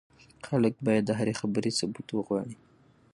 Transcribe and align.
خلک 0.47 0.73
بايد 0.85 1.03
د 1.07 1.11
هرې 1.19 1.33
خبرې 1.41 1.71
ثبوت 1.79 2.07
وغواړي. 2.11 2.55